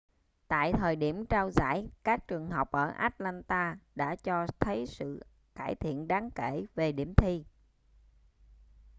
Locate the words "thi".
7.17-7.43